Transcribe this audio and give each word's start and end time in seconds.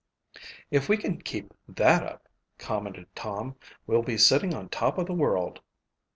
"If 0.71 0.89
we 0.89 0.97
can 0.97 1.21
keep 1.21 1.53
that 1.67 2.01
up," 2.01 2.27
commented 2.57 3.05
Tom, 3.15 3.57
"we'll 3.85 4.01
be 4.01 4.17
sitting 4.17 4.51
on 4.51 4.67
top 4.69 4.97
of 4.97 5.05
the 5.05 5.13
world." 5.13 5.61